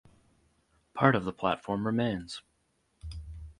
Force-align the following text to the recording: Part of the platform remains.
Part 0.95 1.13
of 1.15 1.25
the 1.25 1.31
platform 1.31 1.85
remains. 1.85 2.41